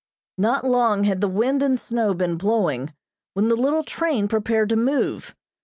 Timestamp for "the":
1.21-1.27, 3.49-3.55